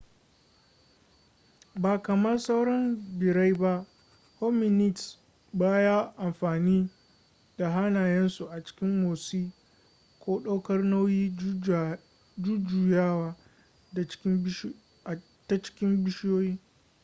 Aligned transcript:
ba 1.75 2.01
kamar 2.03 2.39
sauran 2.39 2.85
birrai 3.19 3.53
ba 3.53 3.85
hominids 4.39 5.19
baya 5.53 6.13
amfani 6.17 6.89
da 7.57 7.69
hannayensu 7.69 8.45
a 8.49 8.63
cikin 8.63 9.01
motsi 9.01 9.51
ko 10.19 10.39
ɗaukar 10.39 10.83
nauyi 10.83 11.35
ko 11.35 11.97
jujjuyawa 12.43 13.37
ta 15.47 15.61
cikin 15.61 16.03
bishiyoyi 16.03 16.57